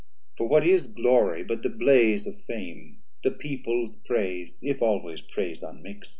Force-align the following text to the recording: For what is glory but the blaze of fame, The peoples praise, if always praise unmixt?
For 0.35 0.47
what 0.49 0.65
is 0.65 0.87
glory 0.87 1.43
but 1.43 1.61
the 1.61 1.69
blaze 1.69 2.25
of 2.25 2.35
fame, 2.45 3.03
The 3.23 3.29
peoples 3.29 3.93
praise, 4.03 4.57
if 4.63 4.81
always 4.81 5.21
praise 5.21 5.61
unmixt? 5.61 6.09